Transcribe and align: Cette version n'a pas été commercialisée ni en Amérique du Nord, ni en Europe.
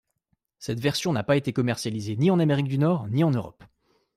Cette 0.57 0.79
version 0.79 1.13
n'a 1.13 1.21
pas 1.23 1.37
été 1.37 1.53
commercialisée 1.53 2.15
ni 2.17 2.31
en 2.31 2.39
Amérique 2.39 2.65
du 2.67 2.79
Nord, 2.79 3.07
ni 3.09 3.23
en 3.23 3.29
Europe. 3.29 3.63